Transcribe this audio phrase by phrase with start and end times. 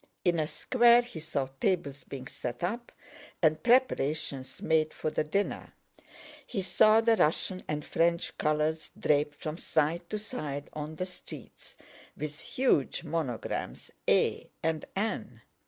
[0.25, 2.91] In a square he saw tables being set up
[3.39, 5.73] and preparations made for the dinner;
[6.47, 11.75] he saw the Russian and French colors draped from side to side of the streets,
[12.17, 15.41] with huge monograms A and N.